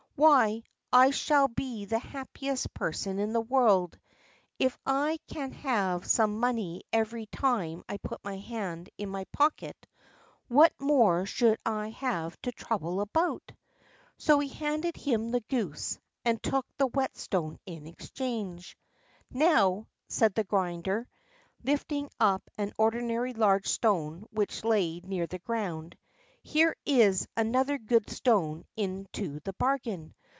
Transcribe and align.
"Why, 0.15 0.61
I 0.93 1.09
shall 1.09 1.47
be 1.47 1.85
the 1.85 1.97
happiest 1.97 2.75
person 2.75 3.17
in 3.17 3.33
the 3.33 3.41
world. 3.41 3.99
If 4.59 4.77
I 4.85 5.17
can 5.27 5.51
have 5.51 6.05
some 6.05 6.39
money 6.39 6.83
every 6.93 7.25
time 7.25 7.83
I 7.89 7.97
put 7.97 8.23
my 8.23 8.37
hand 8.37 8.91
in 8.99 9.09
my 9.09 9.23
pocket, 9.31 9.87
what 10.47 10.79
more 10.79 11.25
should 11.25 11.57
I 11.65 11.89
have 11.89 12.39
to 12.43 12.51
trouble 12.51 13.01
about?" 13.01 13.51
So 14.19 14.37
he 14.37 14.49
handed 14.49 14.95
him 14.95 15.31
the 15.31 15.41
goose, 15.49 15.97
and 16.23 16.43
took 16.43 16.67
the 16.77 16.85
whetstone 16.85 17.57
in 17.65 17.87
exchange. 17.87 18.77
"Now," 19.31 19.87
said 20.07 20.35
the 20.35 20.43
grinder, 20.43 21.07
lifting 21.63 22.11
up 22.19 22.47
an 22.59 22.73
ordinary 22.77 23.33
large 23.33 23.65
stone 23.65 24.27
which 24.29 24.63
lay 24.63 24.99
near 24.99 25.23
on 25.23 25.29
the 25.31 25.41
road, 25.47 25.97
"here 26.43 26.75
is 26.87 27.27
another 27.37 27.77
good 27.77 28.09
stone 28.09 28.65
into 28.75 29.39
the 29.41 29.53
bargain. 29.53 30.11